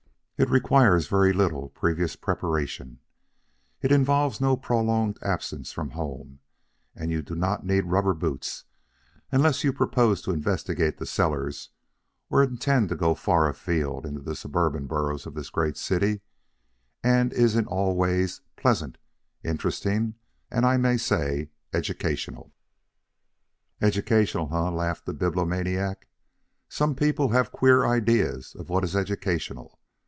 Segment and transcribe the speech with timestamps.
[0.37, 2.97] It requires very little previous preparation;
[3.79, 6.39] it involves no prolonged absences from home;
[6.99, 8.63] you do not need rubber boots
[9.31, 11.69] unless you propose to investigate the cellars
[12.31, 16.21] or intend to go far afield into the suburban boroughs of this great city;
[17.03, 18.97] and is in all ways pleasant,
[19.43, 20.15] interesting,
[20.49, 22.51] and, I may say, educational."
[23.79, 26.07] "Educational, eh?" laughed the Bibliomaniac.
[26.67, 29.77] "Some people have queer ideas of what is educational.